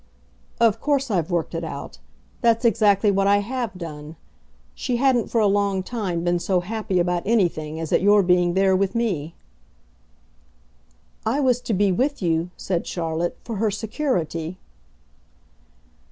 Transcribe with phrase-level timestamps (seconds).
[0.59, 1.99] "Of course I've worked it out
[2.41, 4.15] that's exactly what I HAVE done.
[4.73, 8.55] She hadn't for a long time been so happy about anything as at your being
[8.55, 9.35] there with me."
[11.23, 14.57] "I was to be with you," said Charlotte, "for her security."